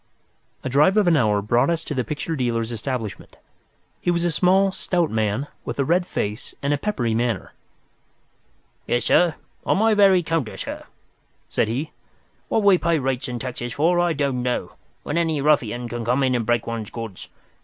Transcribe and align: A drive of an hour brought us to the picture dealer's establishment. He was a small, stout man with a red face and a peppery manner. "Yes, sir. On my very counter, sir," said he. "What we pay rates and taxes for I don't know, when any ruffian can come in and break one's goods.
A 0.63 0.67
drive 0.67 0.97
of 0.97 1.05
an 1.05 1.15
hour 1.15 1.43
brought 1.43 1.69
us 1.69 1.83
to 1.83 1.93
the 1.93 2.03
picture 2.03 2.35
dealer's 2.35 2.71
establishment. 2.71 3.35
He 4.01 4.09
was 4.09 4.25
a 4.25 4.31
small, 4.31 4.71
stout 4.71 5.11
man 5.11 5.45
with 5.63 5.77
a 5.77 5.85
red 5.85 6.07
face 6.07 6.55
and 6.63 6.73
a 6.73 6.77
peppery 6.79 7.13
manner. 7.13 7.53
"Yes, 8.87 9.05
sir. 9.05 9.35
On 9.63 9.77
my 9.77 9.93
very 9.93 10.23
counter, 10.23 10.57
sir," 10.57 10.85
said 11.49 11.67
he. 11.67 11.91
"What 12.49 12.63
we 12.63 12.79
pay 12.79 12.97
rates 12.97 13.27
and 13.27 13.39
taxes 13.39 13.73
for 13.73 13.99
I 13.99 14.13
don't 14.13 14.41
know, 14.41 14.71
when 15.03 15.19
any 15.19 15.39
ruffian 15.39 15.87
can 15.87 16.03
come 16.03 16.23
in 16.23 16.33
and 16.33 16.47
break 16.47 16.65
one's 16.65 16.89
goods. 16.89 17.29